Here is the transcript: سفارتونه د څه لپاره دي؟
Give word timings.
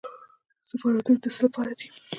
سفارتونه 0.69 1.17
د 1.21 1.25
څه 1.35 1.39
لپاره 1.45 1.71
دي؟ 1.79 1.87